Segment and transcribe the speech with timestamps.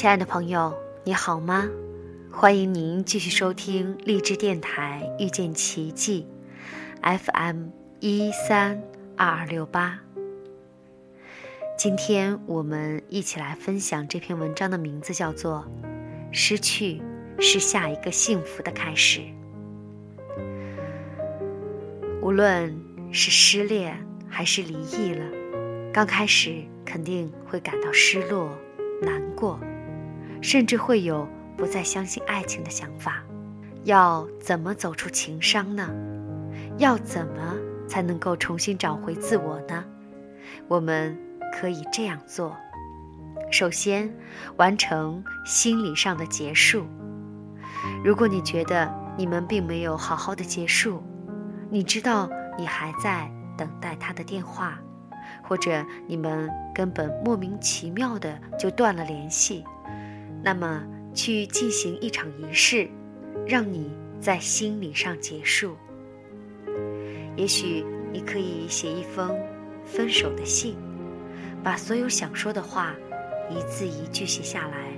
[0.00, 0.74] 亲爱的朋友，
[1.04, 1.68] 你好吗？
[2.32, 6.26] 欢迎您继续收听励志电台遇见奇迹
[7.02, 7.66] ，FM
[8.00, 8.82] 一三
[9.14, 10.00] 二二六八。
[11.76, 15.66] 今天我们一起来分享这篇文章的名字叫做
[16.32, 17.02] 《失去
[17.38, 19.20] 是下一个幸福的开始》。
[22.22, 22.74] 无论
[23.12, 25.26] 是失恋还是离异了，
[25.92, 28.48] 刚开始肯定会感到失落、
[29.02, 29.60] 难过。
[30.40, 33.22] 甚至会有不再相信爱情的想法，
[33.84, 35.90] 要怎么走出情伤呢？
[36.78, 39.84] 要怎么才能够重新找回自我呢？
[40.66, 41.16] 我们
[41.52, 42.56] 可以这样做：
[43.50, 44.12] 首先，
[44.56, 46.86] 完成心理上的结束。
[48.04, 51.02] 如果你觉得你们并没有好好的结束，
[51.70, 54.78] 你知道你还在等待他的电话，
[55.42, 59.64] 或者你们根本莫名其妙的就断了联系。
[60.42, 60.82] 那么，
[61.14, 62.88] 去进行一场仪式，
[63.46, 65.76] 让你在心理上结束。
[67.36, 69.38] 也许你可以写一封
[69.84, 70.76] 分手的信，
[71.62, 72.94] 把所有想说的话
[73.50, 74.92] 一字一句写下来，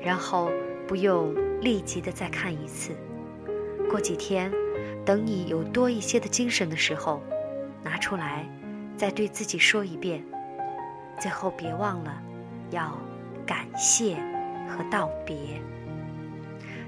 [0.00, 0.50] 然后
[0.86, 2.92] 不用立即的再看一次。
[3.90, 4.52] 过几天，
[5.04, 7.22] 等你有多一些的精神的时候，
[7.82, 8.46] 拿出来
[8.96, 10.22] 再对自己说一遍。
[11.18, 12.20] 最后，别忘了
[12.70, 12.96] 要
[13.46, 14.16] 感谢。
[14.66, 15.36] 和道别。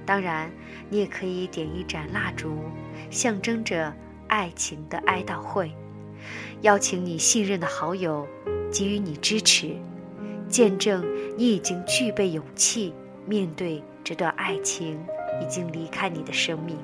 [0.05, 0.51] 当然，
[0.89, 2.59] 你也可以点一盏蜡烛，
[3.11, 3.93] 象征着
[4.27, 5.71] 爱情的哀悼会，
[6.63, 8.27] 邀请你信任的好友
[8.73, 9.77] 给予你支持，
[10.49, 11.05] 见证
[11.37, 12.95] 你已经具备勇气
[13.27, 14.99] 面对这段爱情
[15.43, 16.79] 已经离开你的生命。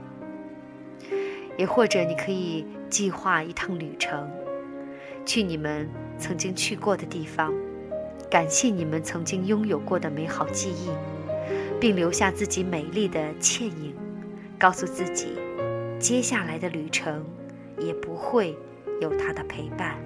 [1.56, 4.30] 也或者，你可以计划一趟旅程，
[5.24, 5.88] 去你们
[6.18, 7.54] 曾经去过的地方。
[8.30, 10.90] 感谢你们曾经拥有过的美好记忆，
[11.80, 13.94] 并留下自己美丽的倩影，
[14.58, 15.28] 告诉自己，
[16.00, 17.24] 接下来的旅程
[17.78, 18.56] 也不会
[19.00, 19.96] 有他的陪伴。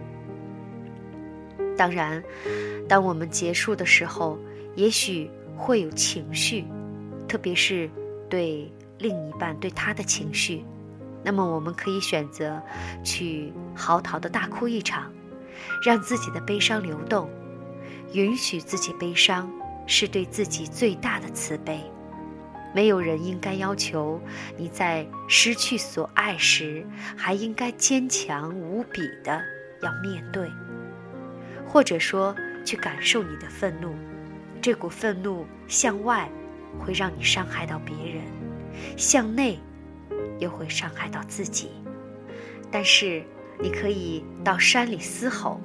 [1.76, 2.22] 当然，
[2.88, 4.38] 当我们结束的时候，
[4.74, 6.64] 也许会有情绪，
[7.26, 7.88] 特别是
[8.28, 10.64] 对另一半对他的情绪，
[11.22, 12.60] 那么我们可以选择
[13.02, 15.10] 去嚎啕的大哭一场，
[15.84, 17.30] 让自己的悲伤流动。
[18.12, 19.50] 允许自己悲伤，
[19.86, 21.80] 是对自己最大的慈悲。
[22.74, 24.20] 没有人应该要求
[24.56, 29.42] 你在失去所爱时，还应该坚强无比的
[29.82, 30.50] 要面对，
[31.66, 33.94] 或者说去感受你的愤怒。
[34.60, 36.28] 这股愤怒向外
[36.78, 38.22] 会让你伤害到别人，
[38.96, 39.58] 向内
[40.38, 41.70] 又会伤害到自己。
[42.70, 43.24] 但是
[43.58, 45.58] 你可以到山里嘶吼。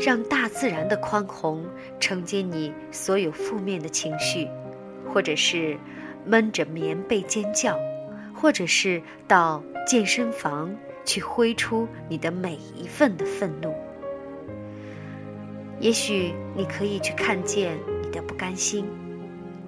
[0.00, 1.64] 让大自然的宽宏
[2.00, 4.48] 承接你所有负面的情绪，
[5.12, 5.78] 或者是
[6.24, 7.78] 闷着棉被尖叫，
[8.34, 10.74] 或者是到健身房
[11.04, 13.72] 去挥出你的每一份的愤怒。
[15.78, 18.86] 也许你可以去看见你的不甘心，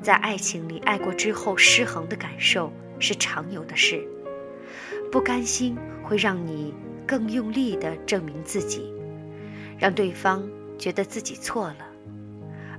[0.02, 4.02] 在爱情里爱过之后失衡的感受是常有的事。
[5.10, 6.74] 不甘心会让你
[7.06, 8.92] 更用力地证明自己。
[9.78, 10.42] 让对方
[10.76, 11.86] 觉得自己错了，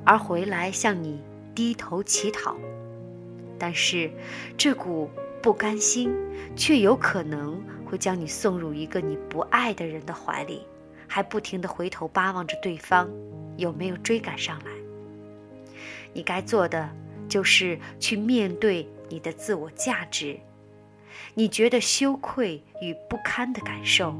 [0.06, 1.22] 而回来向你
[1.56, 2.58] 低头乞讨，
[3.58, 4.12] 但是
[4.58, 5.10] 这股
[5.42, 6.14] 不甘心
[6.56, 10.62] 却有可能会将你送入一个你不爱的人的怀里，
[11.08, 13.10] 还不停的回头巴望着对方
[13.56, 14.72] 有没有追赶上来。
[16.14, 16.90] 你该做的
[17.30, 20.38] 就是去面对你的自我价值，
[21.34, 24.14] 你觉得羞愧与不堪的感受，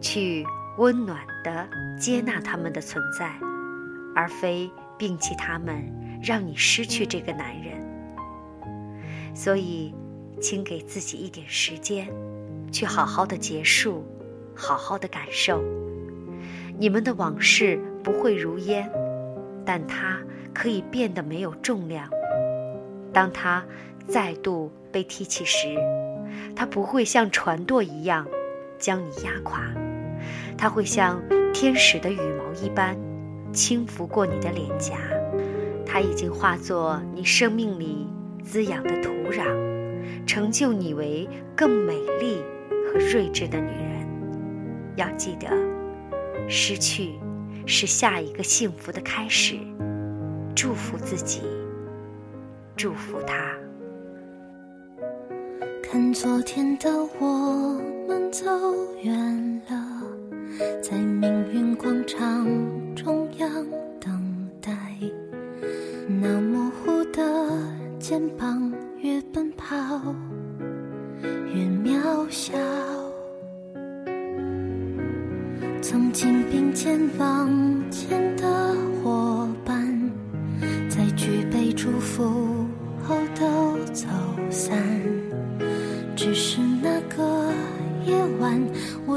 [0.00, 0.44] 去。
[0.78, 1.66] 温暖的
[1.98, 3.32] 接纳他们的存在，
[4.14, 5.82] 而非摒弃他们，
[6.22, 7.76] 让你失去这个男人。
[9.34, 9.94] 所以，
[10.40, 12.08] 请给自己一点时间，
[12.70, 14.04] 去好好的结束，
[14.54, 15.62] 好好的感受。
[16.78, 18.90] 你们的往事不会如烟，
[19.64, 20.18] 但它
[20.52, 22.06] 可以变得没有重量。
[23.14, 23.64] 当它
[24.06, 25.68] 再度被提起时，
[26.54, 28.26] 它不会像船舵一样
[28.78, 29.62] 将你压垮。
[30.58, 31.22] 它会像
[31.52, 32.96] 天使的羽毛一般，
[33.52, 34.94] 轻拂过你的脸颊。
[35.84, 38.06] 它已经化作你生命里
[38.42, 39.46] 滋养的土壤，
[40.26, 42.42] 成就你为更美丽
[42.92, 44.06] 和睿智的女人。
[44.96, 45.48] 要记得，
[46.48, 47.14] 失去
[47.66, 49.56] 是下一个幸福的开始。
[50.54, 51.42] 祝福自己，
[52.76, 53.54] 祝福他。
[55.82, 58.44] 看昨天的我们走
[59.02, 59.95] 远了。
[60.82, 62.46] 在命运广场
[62.94, 63.66] 中央
[64.00, 64.72] 等待，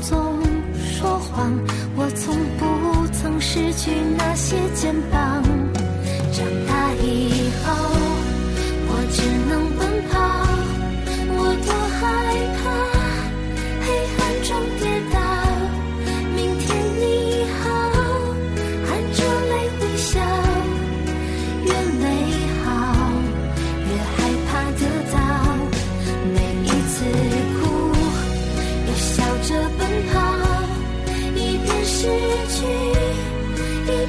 [0.00, 0.29] 做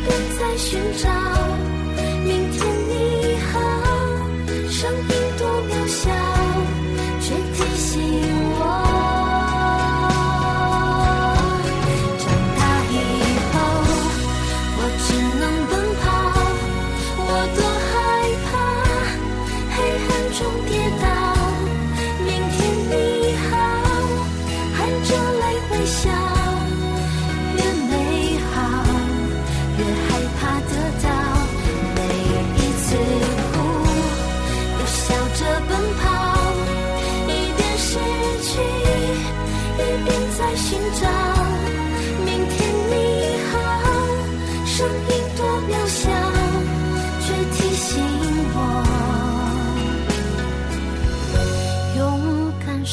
[0.01, 1.09] 一边在寻找。
[2.25, 2.70] 明天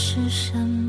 [0.00, 0.87] 是什么。